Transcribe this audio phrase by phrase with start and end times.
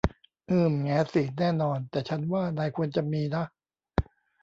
[0.49, 3.43] อืม แหงสิ แน่นอน แต่ฉันว่านายควรจะมีนะ